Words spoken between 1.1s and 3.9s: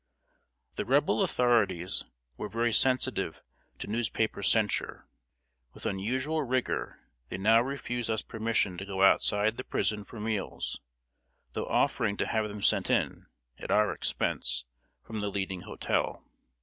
authorities were very sensitive to